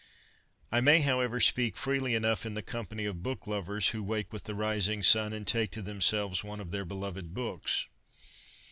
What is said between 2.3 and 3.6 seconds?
in the com pany of book